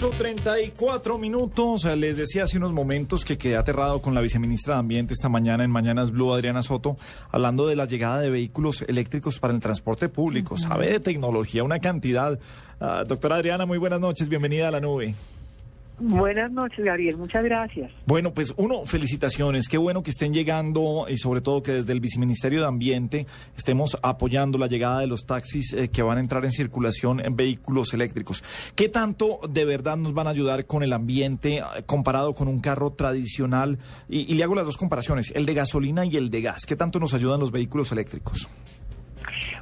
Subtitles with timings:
[0.00, 1.84] 8.34 minutos.
[1.84, 5.64] Les decía hace unos momentos que quedé aterrado con la viceministra de Ambiente esta mañana
[5.64, 6.96] en Mañanas Blue, Adriana Soto,
[7.32, 10.56] hablando de la llegada de vehículos eléctricos para el transporte público.
[10.56, 12.38] Sabe de tecnología una cantidad.
[12.80, 14.28] Ah, doctora Adriana, muy buenas noches.
[14.28, 15.16] Bienvenida a la nube.
[16.00, 17.16] Buenas noches, Gabriel.
[17.16, 17.90] Muchas gracias.
[18.06, 19.68] Bueno, pues uno, felicitaciones.
[19.68, 23.26] Qué bueno que estén llegando y sobre todo que desde el Viceministerio de Ambiente
[23.56, 27.34] estemos apoyando la llegada de los taxis eh, que van a entrar en circulación en
[27.34, 28.44] vehículos eléctricos.
[28.76, 32.60] ¿Qué tanto de verdad nos van a ayudar con el ambiente eh, comparado con un
[32.60, 33.78] carro tradicional?
[34.08, 36.64] Y, y le hago las dos comparaciones, el de gasolina y el de gas.
[36.64, 38.48] ¿Qué tanto nos ayudan los vehículos eléctricos?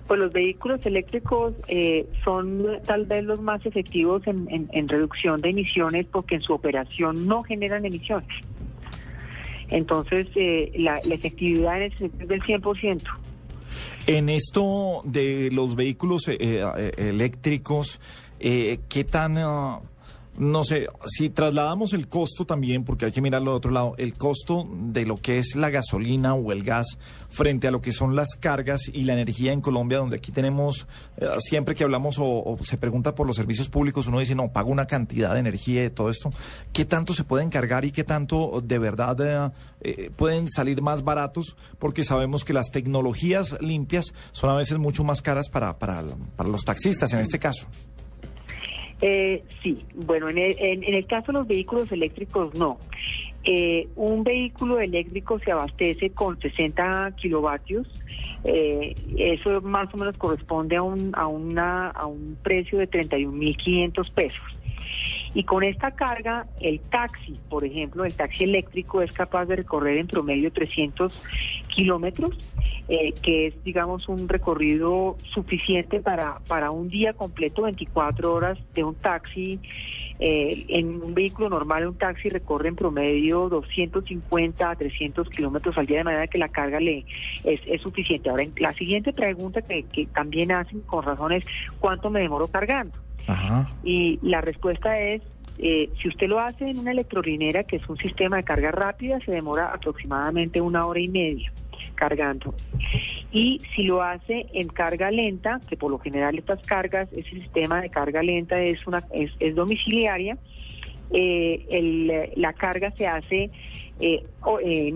[0.06, 6.06] Pues los vehículos eléctricos eh, son tal vez los más efectivos en, reducción de emisiones
[6.06, 8.28] porque en su operación no generan emisiones.
[9.68, 13.02] Entonces, eh, la, efectividad es del 100%.
[14.06, 18.00] En esto de los vehículos eh, eléctricos,
[18.38, 19.36] ¿qué tan
[20.38, 24.14] no sé, si trasladamos el costo también, porque hay que mirarlo de otro lado, el
[24.14, 28.14] costo de lo que es la gasolina o el gas frente a lo que son
[28.14, 32.56] las cargas y la energía en Colombia, donde aquí tenemos, eh, siempre que hablamos o,
[32.62, 35.90] se pregunta por los servicios públicos, uno dice, no, pago una cantidad de energía y
[35.90, 36.30] todo esto.
[36.72, 41.02] ¿Qué tanto se pueden cargar y qué tanto de verdad eh, eh, pueden salir más
[41.02, 41.56] baratos?
[41.78, 46.04] Porque sabemos que las tecnologías limpias son a veces mucho más caras para, para,
[46.36, 47.68] para los taxistas en este caso.
[49.00, 52.78] Eh, sí, bueno, en el, en, el, caso de los vehículos eléctricos no.
[53.44, 57.86] Eh, un vehículo eléctrico se abastece con 60 kilovatios.
[58.44, 64.10] Eh, eso más o menos corresponde a un, a una, a un precio de 31.500
[64.12, 64.44] pesos.
[65.34, 69.98] Y con esta carga, el taxi, por ejemplo, el taxi eléctrico es capaz de recorrer
[69.98, 71.24] en promedio 300
[71.76, 72.34] kilómetros,
[72.88, 78.82] eh, que es, digamos, un recorrido suficiente para, para un día completo, 24 horas de
[78.82, 79.60] un taxi.
[80.18, 85.84] Eh, en un vehículo normal, un taxi recorre en promedio 250 a 300 kilómetros al
[85.84, 87.04] día, de manera que la carga le
[87.44, 88.30] es, es suficiente.
[88.30, 91.44] Ahora, la siguiente pregunta que, que también hacen con razón es,
[91.78, 92.96] ¿cuánto me demoro cargando?
[93.84, 95.20] Y la respuesta es,
[95.58, 99.18] eh, si usted lo hace en una electrolinera, que es un sistema de carga rápida,
[99.20, 101.52] se demora aproximadamente una hora y media
[101.94, 102.54] cargando.
[103.32, 107.80] Y si lo hace en carga lenta, que por lo general estas cargas, ese sistema
[107.80, 110.38] de carga lenta es, una, es, domiciliaria,
[111.12, 113.50] eh, la carga se hace
[114.00, 114.24] eh,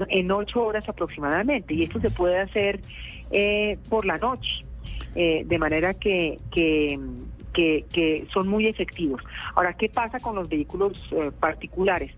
[0.08, 2.80] en ocho horas aproximadamente y esto se puede hacer
[3.88, 4.64] por la noche,
[5.14, 6.98] de manera que, que
[7.52, 9.22] que, son muy efectivos.
[9.54, 12.12] Ahora, ¿qué pasa con los vehículos eh, particulares?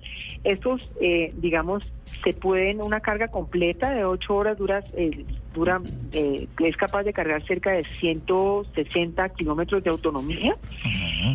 [0.44, 5.80] Estos, eh, digamos, se pueden, una carga completa de 8 horas duras, eh, dura,
[6.12, 10.56] eh, es capaz de cargar cerca de 160 kilómetros de autonomía.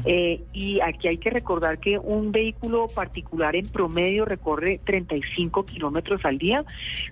[0.05, 6.23] Eh, y aquí hay que recordar que un vehículo particular en promedio recorre 35 kilómetros
[6.25, 6.63] al día.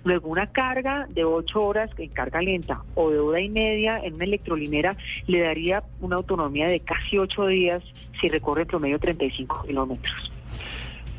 [0.04, 4.14] Luego una carga de 8 horas en carga lenta o de hora y media en
[4.14, 7.82] una electrolinera le daría una autonomía de casi 8 días
[8.20, 10.32] si recorre en promedio 35 kilómetros.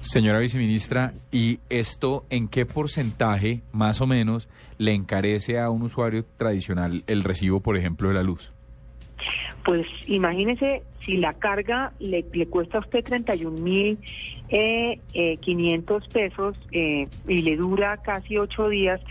[0.01, 4.47] Señora viceministra, ¿y esto en qué porcentaje, más o menos,
[4.78, 8.53] le encarece a un usuario tradicional el recibo, por ejemplo, de la luz?
[9.66, 13.97] Pues imagínese si la carga le, cuesta a usted 31 mil
[14.50, 19.01] eh, eh, 500 pesos eh, y le dura casi ocho días,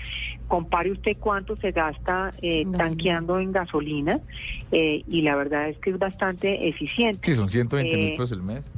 [0.48, 4.20] compare usted cuánto se gasta eh, tanqueando en gasolina
[4.70, 7.20] y la verdad es que es bastante eficiente.
[7.22, 8.70] Sí, son 120 mil pesos el mes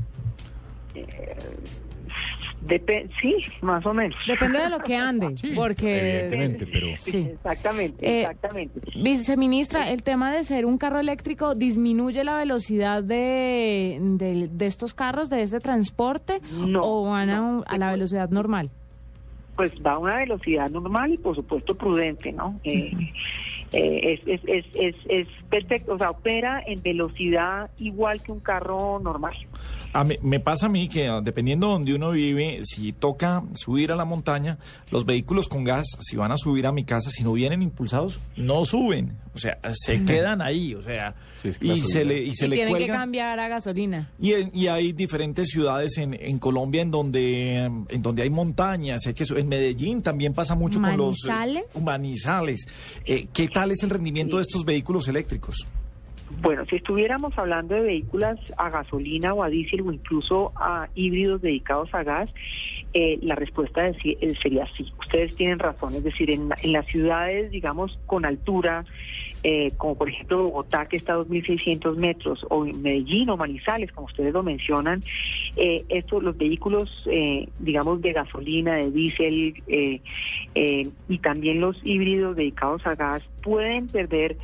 [3.20, 4.16] sí, más o menos.
[4.26, 5.98] Depende de lo que ande, porque...
[5.98, 6.88] Evidentemente, pero...
[6.98, 7.28] Sí.
[7.32, 8.80] Exactamente, eh, exactamente.
[8.94, 15.30] Viceministra, el tema de ser un carro eléctrico disminuye la velocidad de, de, estos carros,
[15.30, 16.40] de este transporte,
[16.80, 18.70] o van a, la velocidad normal?
[19.58, 22.60] Pues va a una velocidad normal y por supuesto prudente, ¿no?
[22.62, 22.92] Eh,
[23.72, 29.00] eh, es, es, es, es, perfecto, o sea, opera en velocidad igual que un carro
[29.00, 29.34] normal.
[29.92, 33.90] A me pasa a mí que ah, dependiendo de donde uno vive, si toca subir
[33.90, 34.58] a la montaña,
[34.92, 38.20] los vehículos con gas, si van a subir a mi casa, si no vienen impulsados,
[38.36, 39.18] no suben.
[39.38, 41.14] O sea, se quedan ahí, o sea,
[41.60, 44.10] y, se le, y se le tienen que cambiar a gasolina.
[44.20, 49.14] Y, y hay diferentes ciudades en, en, Colombia en donde en donde hay montañas, hay
[49.14, 51.18] que en Medellín también pasa mucho con los
[51.80, 52.66] manizales.
[53.04, 55.68] Eh, ¿Qué tal es el rendimiento de estos vehículos eléctricos?
[56.30, 61.40] Bueno, si estuviéramos hablando de vehículos a gasolina o a diésel o incluso a híbridos
[61.40, 62.30] dedicados a gas,
[62.92, 64.86] eh, la respuesta eh, sería sí.
[64.98, 68.84] Ustedes tienen razón, es decir, en, las ciudades, digamos, con altura,
[69.42, 74.06] eh, como por ejemplo Bogotá, que está a 2.600 metros, o Medellín o Manizales, como
[74.06, 75.02] ustedes lo mencionan,
[75.56, 79.62] eh, estos, los vehículos, eh, digamos, de gasolina, de diésel
[80.54, 84.36] y también los híbridos dedicados a gas pueden perder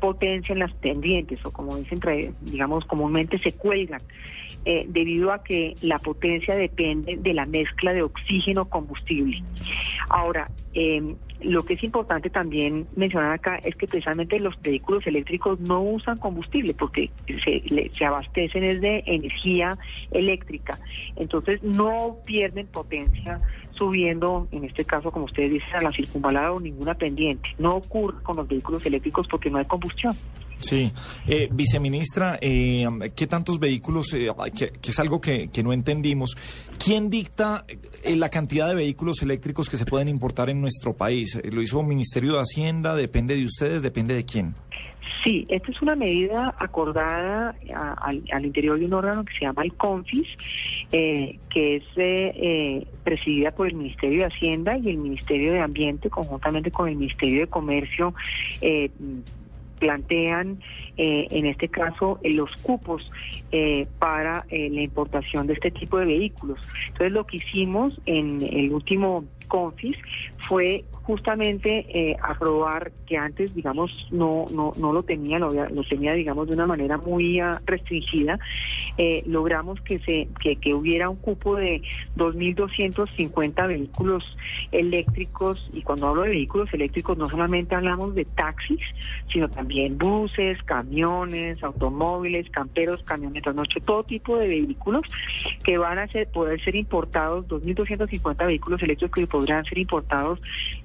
[0.00, 2.00] potencia en las pendientes o como dicen,
[2.40, 4.02] digamos, comúnmente se cuelgan.
[4.64, 9.42] Debido a que la potencia depende de la mezcla de oxígeno combustible.
[10.08, 15.58] Ahora, eh, lo que es importante también mencionar acá es que precisamente los vehículos eléctricos
[15.60, 19.78] no usan combustible porque se, se abastecen de energía
[20.10, 20.78] eléctrica.
[21.16, 23.40] Entonces no pierden potencia
[23.70, 27.48] subiendo, en este caso, como ustedes dicen, a la circunvalada o ninguna pendiente.
[27.58, 30.12] No ocurre con los vehículos eléctricos porque no hay combustión.
[30.60, 30.92] Sí,
[31.26, 32.86] eh, viceministra, eh,
[33.16, 36.36] ¿qué tantos vehículos, eh, que, es algo que, no entendimos,
[36.82, 37.64] quién dicta
[38.04, 41.40] eh, la cantidad de vehículos eléctricos que se pueden importar en nuestro país?
[41.50, 42.94] ¿Lo hizo el Ministerio de Hacienda?
[42.94, 43.82] ¿Depende de ustedes?
[43.82, 44.54] ¿Depende de quién?
[45.24, 47.56] Sí, esta es una medida acordada
[48.02, 50.28] al, interior de un órgano que se llama el CONFIS,
[50.90, 56.86] que es presidida por el Ministerio de Hacienda y el Ministerio de Ambiente, conjuntamente con
[56.86, 58.14] el Ministerio de Comercio
[59.80, 60.60] plantean
[60.96, 63.10] eh, en este caso los cupos
[63.50, 66.60] eh, para eh, la importación de este tipo de vehículos.
[66.86, 69.96] Entonces lo que hicimos en el último CONFIS
[70.38, 75.52] fue justamente eh, aprobar que antes, digamos, no, no, no lo tenía, lo,
[75.88, 78.38] tenía, digamos, de una manera muy ah, restringida,
[78.96, 80.28] eh, logramos que, se,
[80.60, 81.82] que, hubiera un cupo de
[82.16, 84.36] 2.250 vehículos
[84.70, 88.80] eléctricos, y cuando hablo de vehículos eléctricos no solamente hablamos de taxis,
[89.32, 95.02] sino también buses, camiones, automóviles, camperos, camionetas, noche, todo tipo de vehículos
[95.64, 100.38] que van a ser, poder ser importados, 2.250 vehículos eléctricos que podrán ser importados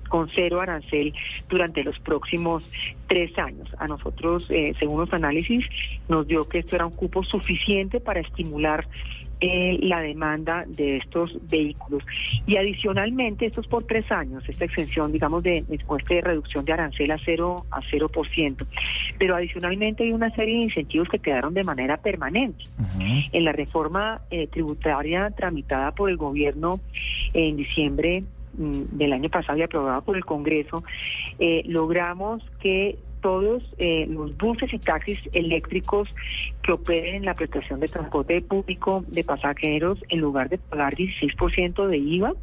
[0.07, 1.13] con cero arancel
[1.49, 2.71] durante los próximos
[3.07, 3.67] tres años.
[3.79, 5.65] A nosotros, eh, según los análisis,
[6.07, 8.87] nos dio que esto era un cupo suficiente para estimular
[9.41, 12.01] eh, la demanda de estos vehículos.
[12.47, 17.11] Y adicionalmente, esto es por tres años, esta extensión, digamos, de, de reducción de arancel
[17.11, 18.65] a cero a cero por ciento.
[19.19, 22.63] Pero adicionalmente hay una serie de incentivos que quedaron de manera permanente.
[23.33, 26.79] En la reforma eh, tributaria tramitada por el gobierno
[27.33, 28.23] en diciembre
[28.57, 30.83] del año pasado y aprobada por el Congreso,
[31.39, 36.07] eh, logramos que todos eh, los buses y taxis eléctricos
[36.61, 41.87] que operen en la prestación de transporte público de pasajeros, en lugar de pagar 16%
[41.87, 42.33] de IVA,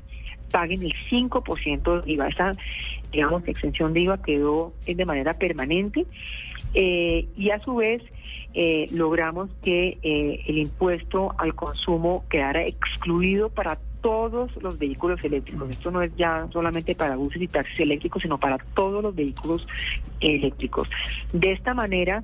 [0.50, 2.28] paguen el 5% de IVA.
[2.28, 2.52] Esa,
[3.12, 6.04] digamos, exención de IVA quedó de manera permanente
[6.74, 8.02] eh, y a su vez
[8.92, 15.70] logramos que el impuesto al consumo quedara excluido para todos los vehículos eléctricos.
[15.70, 19.66] Esto no es ya solamente para buses y taxis eléctricos, sino para todos los vehículos
[20.20, 20.88] eléctricos.
[21.32, 22.22] De esta manera,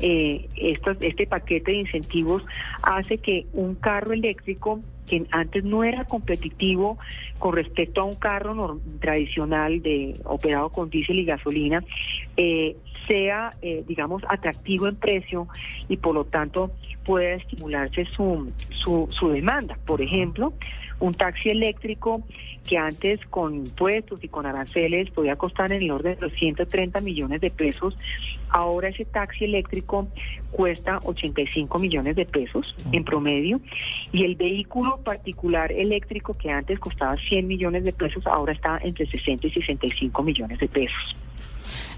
[0.00, 2.44] eh, este paquete de incentivos
[2.82, 6.98] hace que un carro eléctrico que antes no era competitivo
[7.38, 11.84] con respecto a un carro tradicional de operado con diésel y gasolina,
[12.36, 12.76] eh,
[13.08, 15.48] sea, eh, digamos, atractivo en precio
[15.88, 16.70] y por lo tanto
[17.04, 19.76] pueda estimularse su, su, su demanda.
[19.84, 20.52] Por ejemplo,
[21.00, 22.22] un taxi eléctrico
[22.68, 27.00] que antes con impuestos y con aranceles podía costar en el orden de los 130
[27.00, 27.96] millones de pesos,
[28.50, 30.08] ahora ese taxi eléctrico
[30.50, 33.60] cuesta 85 millones de pesos en promedio
[34.12, 39.06] y el vehículo particular eléctrico que antes costaba 100 millones de pesos ahora está entre
[39.06, 41.16] 60 y 65 millones de pesos.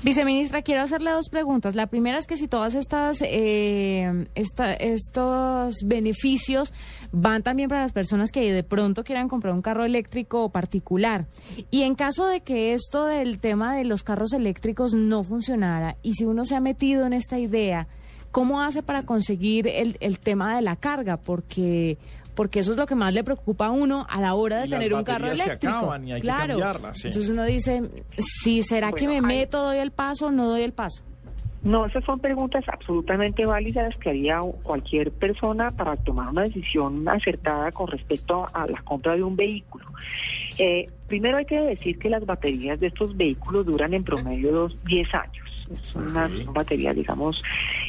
[0.02, 1.76] Viceministra, quiero hacerle dos preguntas.
[1.76, 6.72] La primera es que si todas estas eh, estos beneficios
[7.12, 11.26] van también para las personas que de pronto quieran comprar un carro eléctrico particular.
[11.70, 16.14] Y en caso de que esto del tema de los carros eléctricos no funcionara y
[16.14, 17.86] si uno se ha metido en esta idea,
[18.32, 21.16] ¿cómo hace para conseguir el, el tema de la carga?
[21.16, 21.96] Porque
[22.34, 24.94] porque eso es lo que más le preocupa a uno a la hora de tener
[24.94, 25.94] un carro eléctrico.
[26.20, 26.54] claro.
[26.54, 27.82] Entonces uno dice,
[28.18, 31.02] si será que me meto, doy el paso o no doy el paso.
[31.62, 37.70] No, esas son preguntas absolutamente válidas que haría cualquier persona para tomar una decisión acertada
[37.70, 39.86] con respecto a la compra de un vehículo.
[40.58, 45.14] Eh, primero hay que decir que las baterías de estos vehículos duran en promedio 10
[45.14, 45.41] años.
[45.70, 47.42] Es una batería, digamos,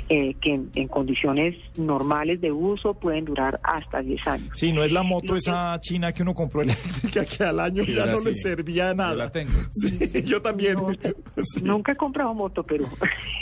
[0.09, 4.49] eh, que en, condiciones normales de uso pueden durar hasta 10 años.
[4.55, 8.05] Sí, no es la moto esa china que uno compró eléctrica que al año ya
[8.05, 9.11] no le servía de nada.
[9.11, 9.51] Yo la tengo.
[10.25, 10.77] yo también.
[11.63, 12.87] Nunca he comprado moto, pero...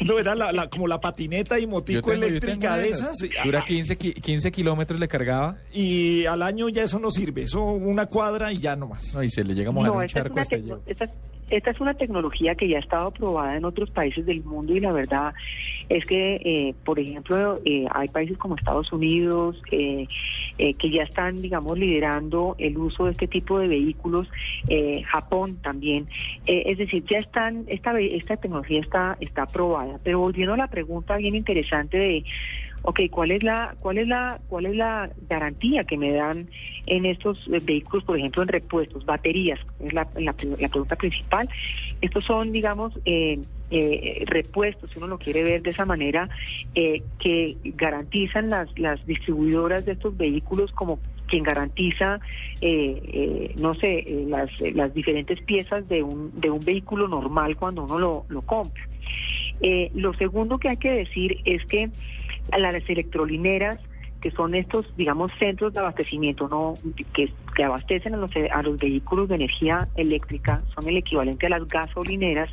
[0.05, 3.17] no, era la, como la patineta y motico eléctrica de esas.
[3.43, 5.57] Dura 15, 15 kilómetros le cargaba.
[5.73, 9.13] Y al año ya eso no sirve, eso una cuadra y ya no más.
[9.13, 10.57] No, y se le llega a mojar un charco hasta
[11.51, 14.79] esta es una tecnología que ya ha estado probada en otros países del mundo y
[14.79, 15.34] la verdad
[15.89, 20.08] es que, eh, por ejemplo, eh, hay países como Estados Unidos eh,
[20.58, 24.29] que ya están, digamos, liderando el uso de este tipo de vehículos,
[25.05, 26.08] Japón también.
[26.46, 30.00] es decir, ya están, esta, esta tecnología está, está aprobada.
[30.03, 32.24] Pero volviendo a la pregunta bien interesante de
[32.83, 36.47] ok, ¿cuál es la, cuál es la, cuál es la garantía que me dan
[36.88, 39.59] en estos eh, vehículos, por ejemplo, en repuestos, baterías?
[39.79, 41.47] Es la, la, pregunta principal.
[42.01, 46.29] Estos son, digamos, eh, eh, repuestos, si uno lo quiere ver de esa manera,
[46.73, 52.19] que garantizan las, las distribuidoras de estos vehículos como quien garantiza,
[53.61, 58.25] no sé, las, las diferentes piezas de un, de un vehículo normal cuando uno lo,
[58.27, 58.85] lo compra.
[59.93, 61.89] lo segundo que hay que decir es que
[62.57, 63.79] las electrolineras,
[64.21, 66.77] que son estos, digamos, centros de abastecimiento no
[67.13, 71.50] que, que abastecen a los, a los vehículos de energía eléctrica, son el equivalente a
[71.50, 72.50] las gasolineras.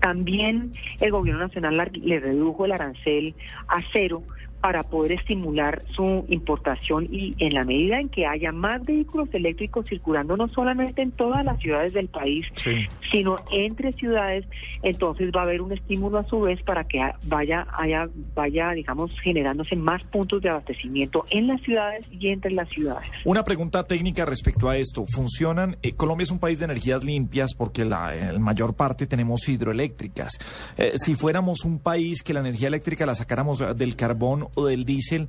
[0.00, 3.34] También el gobierno nacional le redujo el arancel
[3.68, 4.22] a cero
[4.60, 9.86] para poder estimular su importación y en la medida en que haya más vehículos eléctricos
[9.86, 12.46] circulando no solamente en todas las ciudades del país,
[13.10, 14.46] sino entre ciudades,
[14.82, 19.12] entonces va a haber un estímulo a su vez para que vaya haya vaya digamos
[19.20, 23.08] generándose más puntos de abastecimiento en las ciudades y entre las ciudades.
[23.24, 27.54] Una pregunta técnica respecto a esto, funcionan eh, Colombia es un país de energías limpias
[27.54, 30.32] porque la mayor parte tenemos hidroeléctricas.
[30.76, 34.84] Eh, si fuéramos un país que la energía eléctrica la sacáramos del carbón o del
[34.84, 35.28] diésel,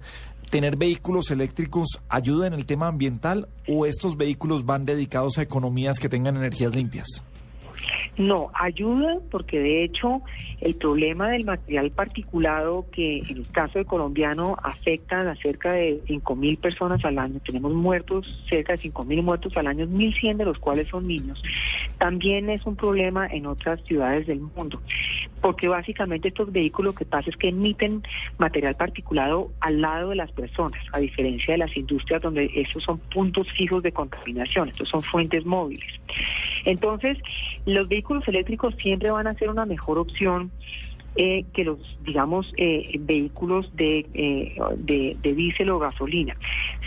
[0.50, 6.00] ¿tener vehículos eléctricos ayuda en el tema ambiental o estos vehículos van dedicados a economías
[6.00, 7.24] que tengan energías limpias?
[8.18, 10.22] No, ayuda porque de hecho
[10.60, 16.04] el problema del material particulado que en el caso de colombiano afecta a cerca de
[16.06, 20.60] 5.000 personas al año, tenemos muertos, cerca de 5.000 muertos al año, 1.100 de los
[20.60, 21.42] cuales son niños,
[21.98, 24.82] también es un problema en otras ciudades del mundo,
[25.42, 28.04] porque básicamente estos vehículos lo que pasa es que emiten
[28.38, 33.00] material particulado al lado de las personas, a diferencia de las industrias donde esos son
[33.00, 35.90] puntos fijos de contaminación, estos son fuentes móviles.
[36.66, 37.18] Entonces,
[37.66, 40.52] los vehículos eléctricos siempre van a ser una mejor opción
[41.16, 46.38] eh, que los, digamos, eh, vehículos de, eh, de, de diésel o gasolina.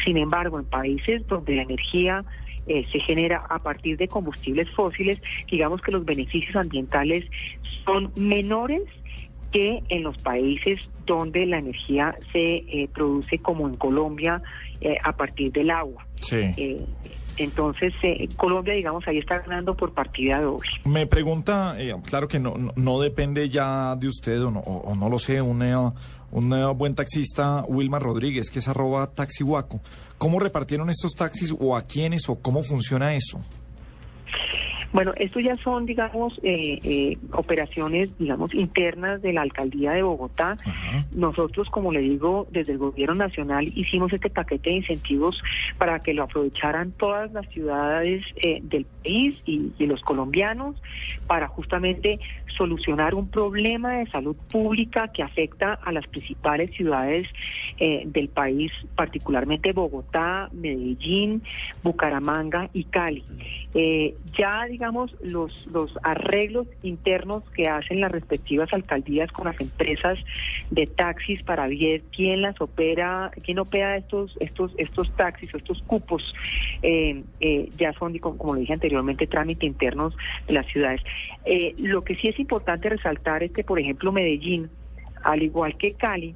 [0.05, 2.25] Sin embargo, en países donde la energía
[2.64, 7.25] se genera a partir de combustibles fósiles, digamos que los beneficios ambientales
[7.85, 8.83] son menores
[9.50, 14.41] que en los países donde la energía se produce como en Colombia
[15.02, 16.07] a partir del agua.
[16.21, 16.55] Sí.
[17.37, 20.69] Entonces, eh, Colombia, digamos, ahí está ganando por partida doble.
[20.85, 25.41] Me pregunta, eh, claro que no, no, depende ya de usted o no, lo sé,
[25.41, 25.77] un, eh,
[26.31, 29.81] un buen taxista, Wilmar Rodríguez, que es arroba taxihuaco.
[30.19, 33.41] ¿Cómo repartieron estos taxis o a quiénes o cómo funciona eso?
[34.92, 40.56] Bueno, esto ya son, digamos, eh, eh, operaciones, digamos, internas de la alcaldía de Bogotá.
[41.12, 45.42] Nosotros, como le digo, desde el gobierno nacional hicimos este paquete de incentivos
[45.78, 50.76] para que lo aprovecharan todas las ciudades eh, del país y, y, los colombianos
[51.26, 52.20] para justamente
[52.56, 57.26] solucionar un problema de salud pública que afecta a las principales ciudades
[57.78, 61.42] del país, particularmente Bogotá, Medellín,
[61.82, 63.25] Bucaramanga y Cali.
[64.37, 70.19] ya, digamos, digamos, los, los arreglos internos que hacen las respectivas alcaldías con las empresas
[70.73, 75.81] de taxis para ver quién las opera, quién opera estos, estos, estos taxis o estos
[75.83, 76.35] cupos,
[76.83, 80.17] eh, eh, ya son, como, lo dije anteriormente, trámite internos
[80.49, 81.01] de las ciudades.
[81.45, 84.69] Eh, lo que sí es importante resaltar es que, por ejemplo, Medellín,
[85.23, 86.35] al igual que Cali,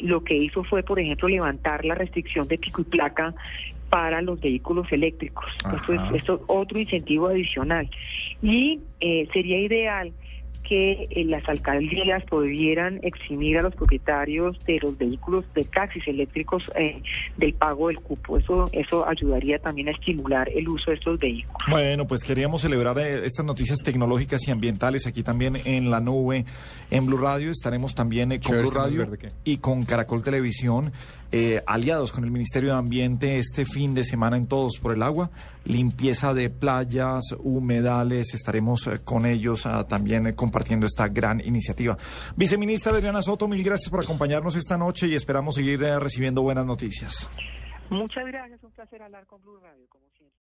[0.00, 3.32] lo que hizo fue, por ejemplo, levantar la restricción de pico y placa
[3.92, 5.44] para los vehículos eléctricos.
[5.76, 7.90] Esto es, esto es, otro incentivo adicional.
[8.40, 10.14] Y eh, sería ideal
[10.62, 16.70] que eh, las alcaldías pudieran eximir a los propietarios de los vehículos de taxis eléctricos
[16.76, 17.02] eh,
[17.36, 18.38] del pago del cupo.
[18.38, 21.68] Eso, eso ayudaría también a estimular el uso de estos vehículos.
[21.68, 26.44] Bueno, pues queríamos celebrar eh, estas noticias tecnológicas y ambientales aquí también en la nube,
[26.90, 27.50] en Blue Radio.
[27.50, 29.08] Estaremos también con Blue Radio
[29.44, 30.92] y con Caracol Televisión,
[31.66, 35.30] aliados con el Ministerio de Ambiente este fin de semana en Todos por el Agua.
[35.64, 41.96] Limpieza de playas, humedales, estaremos con ellos ah, también con compartiendo esta gran iniciativa.
[42.36, 46.66] Viceministra Adriana Soto, mil gracias por acompañarnos esta noche y esperamos seguir eh, recibiendo buenas
[46.66, 47.30] noticias.
[47.88, 49.86] Muchas gracias, un placer hablar con Blue Radio.